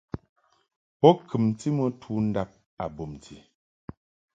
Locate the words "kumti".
1.27-1.67